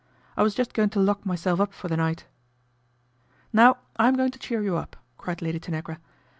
[0.35, 2.25] "II was just going to lock myself up for the night.""
[3.53, 5.99] Now I'm going to cheer you up," cried Lady Tanagra.